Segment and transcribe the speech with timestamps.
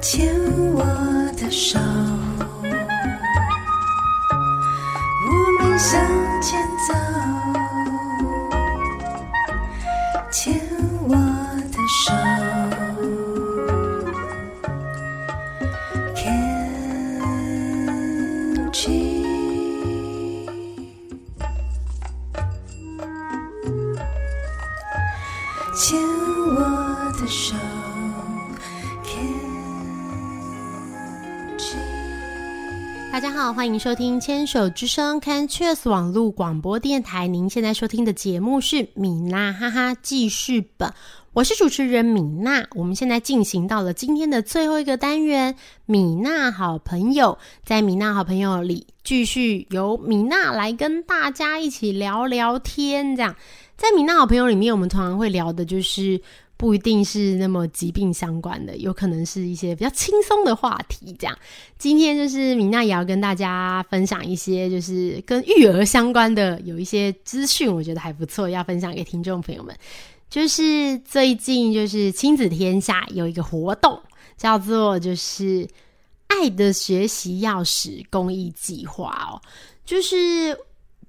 [0.00, 0.34] 牵
[0.72, 0.82] 我
[1.36, 1.78] 的手，
[33.42, 37.26] 好，欢迎收听牵手之声 Can c h e s 网络广播电台。
[37.26, 40.92] 您现在收听的节目是米娜哈哈记事本，
[41.32, 42.62] 我是主持人米娜。
[42.74, 47.38] 我们现在进行到了今天的最后一个单元——米娜好朋友。
[47.64, 53.16] 在米娜好朋友里，继续由米娜来跟大家一起聊聊天。
[53.16, 53.34] 这样，
[53.74, 56.20] 在米娜好朋友里面，我们通常会聊的就是。
[56.60, 61.16] 不一定是那么疾病相关的，有可能是一些比较轻松的话题。
[61.18, 61.34] 这样，
[61.78, 69.74] 今天就是米娜也要跟大家分享一些，就是跟育儿相关的有一些资讯，我觉得还不错，要分享给听众朋友们。
[70.28, 73.98] 就是最近就是亲子天下有一个活动，
[74.36, 75.66] 叫做就是
[76.26, 79.40] 爱的学习钥匙公益计划哦，
[79.86, 80.54] 就是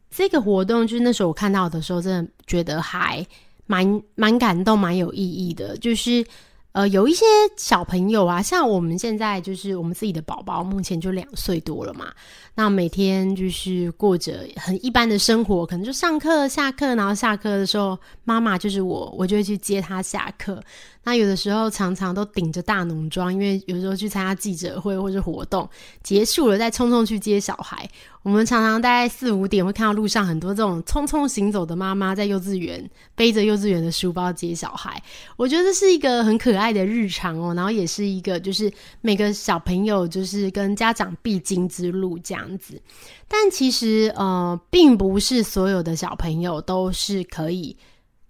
[0.09, 3.27] 这个活动，就是那时候我看到的时候，真的觉得还。
[3.71, 5.77] 蛮蛮感动，蛮有意义的。
[5.77, 6.25] 就是
[6.73, 7.25] 呃，有一些
[7.57, 12.07] 小朋友啊，像我们现在就是我们自己的宝宝，目前就两岁多了嘛。
[12.55, 20.61] 那每天就是过着很一般的生活，可能就上课、下课，然后下课的时候，妈妈就是我，我就会去接他下课。
[21.03, 25.67] 那有的时候常常都顶着大浓妆，因为有时候去参加记者会或者活动
[26.03, 27.89] 结束了，再匆匆去接小孩。
[28.21, 35.01] 我们常常大概四五点会看到路上很多这种匆匆行走的妈妈在幼稚园背着幼稚园的书包接小孩。
[35.37, 38.71] 我觉得这是一个很可爱爱的日常哦，然后也是一个就是
[39.01, 42.79] 每个小朋友就是跟家长必经之路这样子。
[43.27, 47.75] 但其实呃，并不是所有的小朋友都是可以。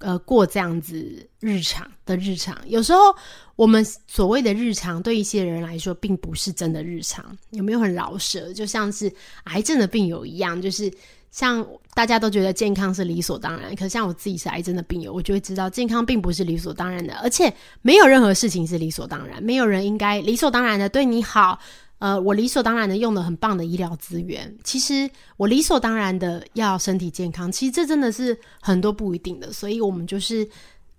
[0.04, 3.16] 呃，过这样子日常的日常，有时候
[3.56, 7.38] 我们所谓的日常，对一些人来说，并不是真的日常。
[7.52, 8.52] 有没有很饶舌？
[8.52, 9.14] 就像是
[9.44, 10.92] 癌症的病友一样，就是
[11.32, 11.66] 像
[11.96, 21.60] 大家都觉得健康是理所当然，可像我自己是癌症的病友，我就会知道健康并不是理所当然的，而且没有任何事情是理所当然，没有人应该理所当然的对你好。
[22.00, 30.50] 呃，我理所当然的用了很棒的医疗资源，其实我理所当然的要身体健康，其实这真的是很多不一定的，所以我们就是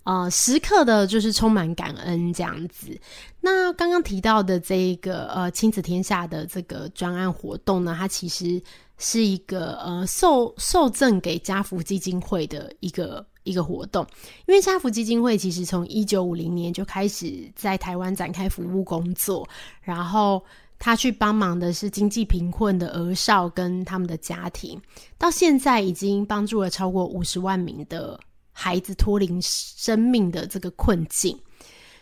[0.03, 2.97] 呃时刻的就是充满感恩这样子。
[3.41, 8.61] 那刚刚提到的这一个呃亲子天下的这个专案活动呢，它其实
[8.97, 14.05] 是一个呃受受赠给家福基金会的一个一个活动，
[14.47, 19.47] 因为家福基金会其实从一九五零年就开始在台湾展开服务工作，
[19.81, 20.43] 然后。
[20.79, 24.77] 他去帮忙的是经济贫困的儿少跟他们的家庭，
[25.17, 28.19] 到现在已经帮助了超过五十万名的
[28.51, 31.39] 孩子脱离生命的这个困境。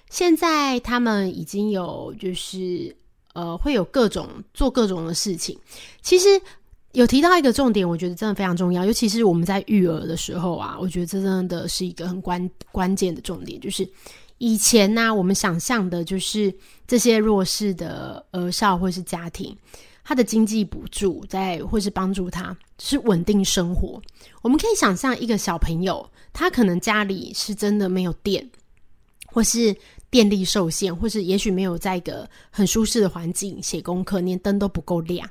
[0.10, 2.96] 现在他们已经有就是
[3.34, 5.56] 呃会有各种做各种的事情。
[6.02, 6.42] 其实
[6.94, 13.88] 有提到一个重点，我觉得真的非常重要，尤其是我们在育儿的时候啊，我觉得这真的是一个很关关键的重点，就是。
[14.44, 16.52] 以前呢，我们想象的就是
[16.88, 19.56] 这些弱势的儿少或是家庭，
[20.04, 24.02] 他的经济补助在或是帮助他是稳定生活。
[24.42, 28.50] 我们可以想象一个小朋友，他可能家里是真的没有电，
[29.28, 29.76] 或是
[30.10, 35.30] 电力受限，或是也许没有在一个很舒适的环境写功课，连灯都不够亮，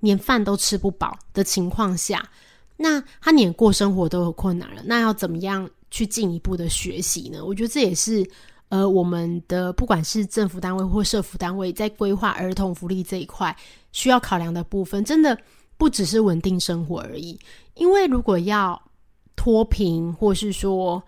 [0.00, 2.28] 连饭都吃不饱的情况下，
[2.76, 5.68] 那他连过生活都有困难了，那要怎么样？
[5.90, 7.42] 去进一步的学习呢？
[7.42, 8.22] 我觉得这也是
[8.68, 13.56] 呃，我们的不管是政府单位或社福单位在规划儿童福利这一块
[13.90, 15.34] 需要考量的部分，真的
[15.78, 17.40] 不只是稳定生活而已。
[17.72, 18.78] 因为如果要
[19.34, 21.02] 脱贫，或是说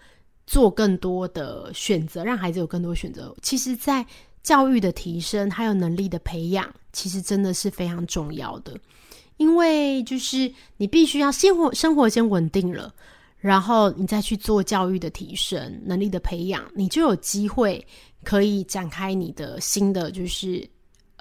[0.46, 4.06] 做更多的选择，让孩子有更多选择，其实，在
[4.42, 8.76] 教育的提升还有能力的培养，其实真的是非常重要的。
[9.37, 12.94] 因为就是你必须要先活生活先稳定了。
[13.38, 17.82] 然后你再去做教育的提升、能力的培养，你就有机会
[18.22, 20.69] 可以展开你的新的，就是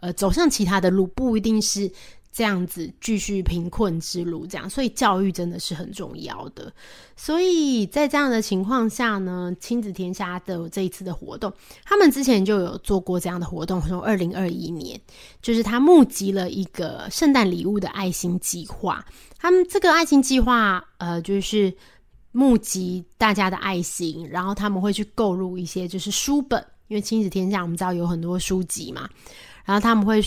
[0.01, 1.89] 呃走向其他的路，不一定是
[2.31, 4.69] 这样子继续贫困之路这样。
[4.69, 6.71] 所以教育真的是很重要的。
[7.15, 11.53] 所以在这样的情况下呢，亲子天下的这一次的活动，
[11.83, 14.99] 他们之前就有做过这样的活动，从二零二一年，
[15.41, 19.05] 就是他募集了一个圣诞礼物的爱心计划。
[19.37, 21.73] 他们这个爱心计划，呃，就是。
[22.31, 29.09] 募集大家的爱心，然后他们会去购入一些就是书本，因为亲子天下我们知道有很多书籍嘛，
[29.65, 30.23] 然后他们会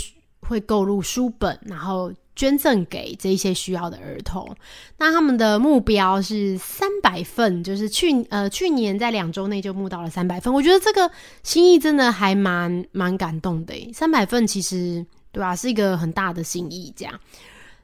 [0.47, 4.55] 会购入书本，然后捐赠给这些需要的儿童。
[4.99, 10.53] 那他们的目标是三百份，就是去呃去年在两周内就募到了三百份。
[10.53, 11.11] 我觉得这个
[11.43, 17.19] 心意真的还蛮蛮感动的，三百份其实对吧，是一个很大的心意这样。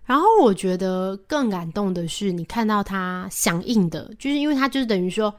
[0.05, 5.33] 然后我觉得更感动的是，你看到他响应的，就是因为他就是等于说，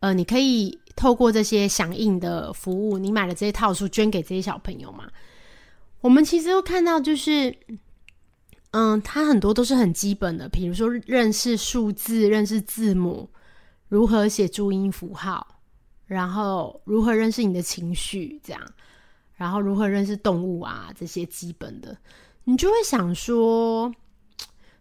[0.00, 5.04] 呃，你可以透过这些响应的服务，你买了这些套书捐给这些小朋友嘛。
[6.00, 7.54] 我们其实又看到，就是，
[8.70, 13.28] 嗯，他很多都是很基本的，比如说认识数字、认识字母、
[13.88, 15.46] 如何写注音符号，
[16.06, 18.62] 然后如何认识你的情绪，这样，
[19.34, 21.94] 然后如何认识动物啊，这些基本的。
[22.44, 23.92] 你就会想说，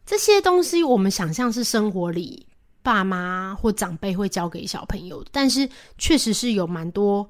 [0.06, 2.48] 这些东西我们想象是生活里
[2.82, 7.30] 爸妈或长辈会教给小朋友，但是确实是有蛮多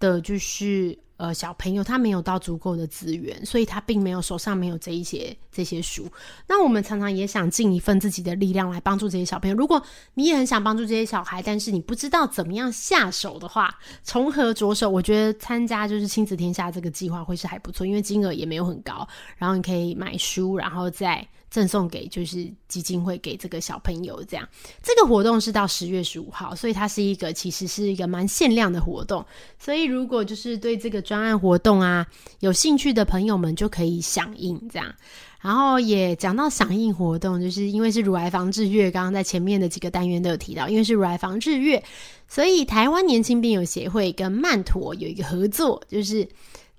[0.00, 0.98] 的，就是。
[1.18, 6.08] 呃，小朋友他没有到足够的资源，所以他并没有手上没有这一些这些书。
[6.46, 9.56] 那我们常常也想尽一份自己的力量来帮助这些小朋友。
[9.56, 9.82] 如果
[10.14, 14.88] 你也很想帮助这些小孩，但是你不知道怎么样下手的话，从何着手？
[14.88, 19.06] 我觉得参加就是亲子天下这个计划会是还不错，因为金额也没有很高，
[19.36, 21.26] 然后你可以买书，然后再。
[21.50, 24.46] 赠送给就是基金会给这个小朋友这样，
[24.82, 29.24] 这个活动是到十月十五号，所以它是一个其实是一个蛮限量的活动。
[29.58, 32.06] 所以如果就是对这个专案活动啊
[32.40, 34.94] 有兴趣的朋友们，就可以响应这样。
[35.40, 41.82] 然后也讲到响应活动，就是因为是乳癌防治月，刚刚在前面的几个单元都有提到，因为是乳癌防治月，
[42.28, 46.28] 所以台湾年轻病友协会跟曼陀有一个合作，就是。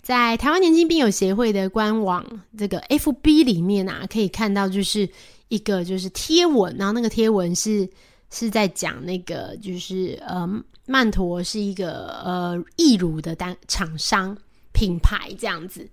[0.01, 2.25] 在台湾年轻病友协会的官网
[2.57, 5.07] 这个 FB 里面啊，可以看到就是
[5.49, 7.87] 一个就是贴文，然后那个贴文是
[8.29, 10.47] 是在讲那个就是呃
[10.85, 14.37] 曼陀是一个呃义乳的单厂商
[14.71, 15.87] 品牌这样子。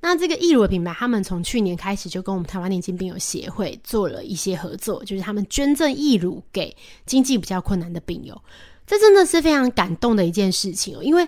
[0.00, 8.40] 那这个义乳的品牌，他们从去年开始就跟我们台湾年轻病友协会做了一些合作，就是他们捐赠义乳给经济比较困难的病友，
[8.86, 11.26] 这真的是非常感动的一件事情哦，因为。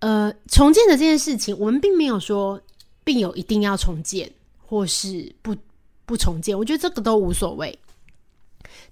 [0.00, 2.60] 呃，重建的这件事情，我们并没有说
[3.04, 5.56] 病友一定要重建，或是不
[6.04, 6.58] 不重建。
[6.58, 7.78] 我觉得这个都无所谓。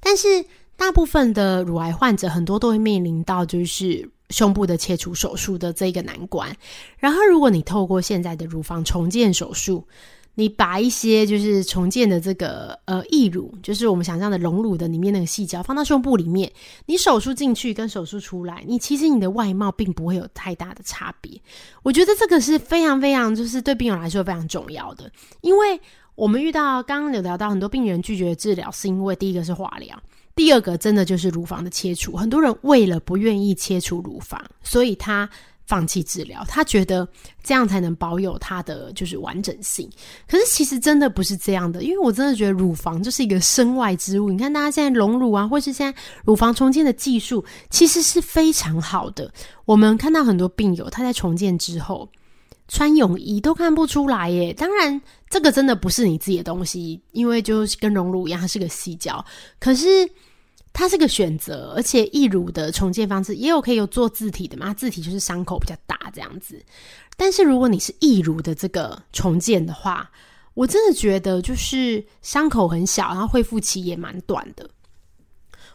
[0.01, 0.43] 但是
[0.83, 6.53] 大部分的乳癌患者，很多都会面临到就是胸部的切除手术的这个难关。
[6.99, 9.87] 然后，如果你透过现在的乳房重建手术，
[10.35, 16.51] 你把一些就是重建的这个呃义乳，就是我们想象的隆乳的里面那个细胶放到胸部里面，
[16.87, 21.41] 你手术进去跟手术出来，你其实你的外貌并不会有太大的差别。
[21.85, 25.09] 我觉得这个是非常非常就是对病人来说非常重要的，
[25.43, 25.81] 因为
[26.17, 29.97] 我们遇到刚刚有聊到很多病人拒绝治疗，是因为第一个是化疗，
[30.35, 35.29] 第二个真的就是乳房的切除，很多人为了不愿意切除乳房，所以他。
[35.65, 37.09] 放弃治疗，他觉得
[37.43, 39.89] 这样才能保有他的就是完整性。
[40.29, 44.29] 可是其实真的不是这样的，因为我真的觉得乳房就是一个身外之物。
[44.29, 49.33] 你看大家现在隆乳啊，或是现在乳房重建的技术，其实是非常好的。
[49.65, 52.07] 我们看到很多病友他在重建之后
[52.73, 54.53] 穿泳衣都看不出来耶。
[54.55, 59.25] 当然，这个真的不是你自己的东西，因为就跟隆乳一样，它是个细胶。
[59.61, 60.11] 可是。
[60.75, 64.73] 它是个选择，而且义乳的重建方式也有可以有做字体的嘛？
[64.73, 66.59] 字体就是伤口比较大这样子。
[67.15, 70.11] 但是如果你是义乳的这个重建的话，
[70.55, 74.67] 我真的觉得就是伤口很小，然后恢复期也蛮短的。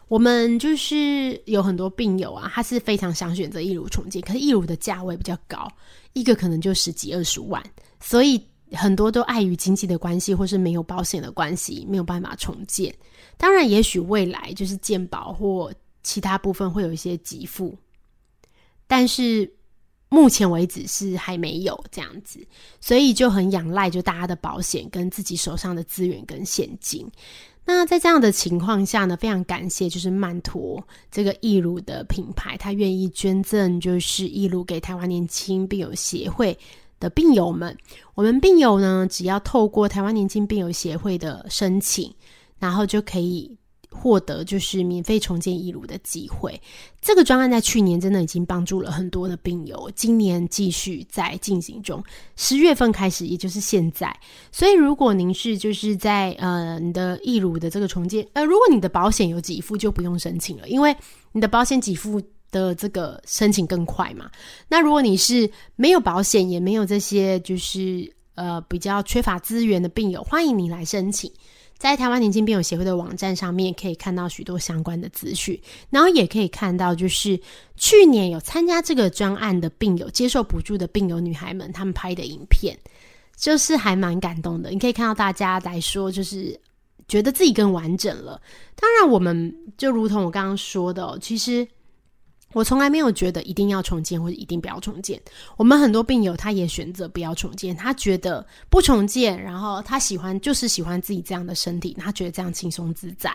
[0.08, 5.70] 我们就是有很多病友啊，他是非常想选择义乳重建，可是义乳的价位比较高，
[6.14, 7.62] 一个可能就十几二十万，
[8.00, 12.94] 所以很多都碍于经济的关系，或是没有保险的关系，没有办法重建。
[13.36, 15.72] 当然，也许未来就是健保或
[16.02, 17.76] 其他部分会有一些给付，
[18.86, 19.50] 但是
[20.08, 22.40] 目前为止是还没有这样子，
[22.80, 27.06] 所以就很仰赖就大家的保险跟自己手上的资源跟现金。
[27.68, 36.58] 那在这样的情况下呢，非常感谢就是曼陀这个义乳的品牌，他愿意捐赠就是义乳给台湾年轻病友协会
[36.98, 37.76] 的病友们。
[38.14, 42.12] 我们病友呢，只要透过台湾年轻病友协会的申请。
[42.60, 43.56] 然后就可以
[43.90, 46.60] 获得就是免费重建义乳的机会。
[47.00, 52.02] 这个专案在去年真的已经帮助了很多的病友，今年继续在进行中。
[52.36, 54.14] 十月份开始，也就是现在。
[54.52, 60.94] 所以如果您是就是在呃你的义乳的这个重建，呃如果你的保险有给付，就不用申请了，因为
[61.32, 64.30] 你的保险给付的这个申请更快嘛。
[64.68, 71.30] 那如果你是没有保险，也没有这些就是呃比较缺乏资源的病友，欢迎你来申请。
[71.78, 75.58] 在台湾年轻病友协会的网站上面可以看到许多相关的资讯，
[75.90, 77.40] 然后也可以看到，就是
[77.76, 82.76] 去年有参加这个专案的病友、接受补助的病友女孩们，他们拍的影片，
[83.36, 84.70] 就是还蛮感动的。
[84.70, 86.58] 你可以看到大家来说，就是
[87.06, 88.42] 觉得自己更完整了。
[88.74, 91.66] 当然，我们就如同我刚刚说的，其实。
[92.52, 95.20] 我从来没有觉得一定要重建或者一定不要重建。
[95.56, 103.32] 我们很多病友他也选择不要重建，他觉得不重建，然后他喜欢就是喜欢自己这样的身体，他觉得这样轻松自在。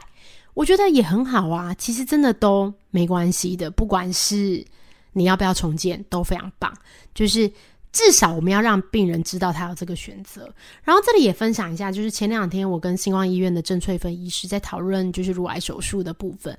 [0.53, 4.63] 我觉得也很好啊，其实真的都没关系的，不管是
[5.11, 6.71] 你要不要重建都非常棒。
[7.13, 7.51] 就是
[7.93, 10.53] 至少我们要让病人知道他有这个选择。
[10.83, 16.57] 然后这里也分享一下，就是前两天我跟星光医院的郑翠芬医师在讨论，就是乳癌手术的部分。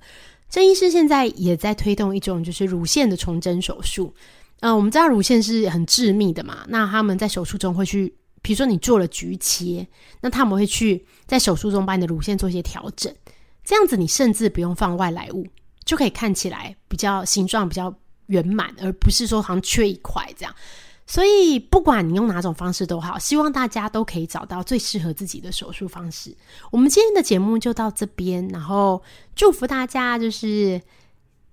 [0.49, 4.15] 郑医师现在也在推动一种就是乳腺的重整手术。
[4.61, 9.85] 呃，我们知道乳腺是很致密的嘛，那他们在手术中会去，比如说你做了局切，
[10.21, 13.13] 那他们会去在手术中把你的乳腺做一些调整，
[13.65, 15.45] 这样子你甚至不用放外来物，
[15.85, 17.93] 就可以看起来比较形状比较
[18.27, 20.55] 圆满，而不是说好像缺一块这样。
[21.07, 26.35] 所以，不管你用哪种方式都好，希望大家都可以找到最适合自己的手术方式。
[26.71, 29.03] 我们今天的节目就到这边，然后
[29.37, 30.81] 祝福大家，就是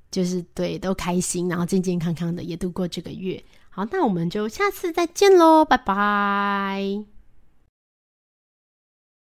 [0.10, 3.44] 就是对都开心，然后健健康康的也度过这个月。
[3.70, 7.21] 好，那我们就下次再见喽，拜拜。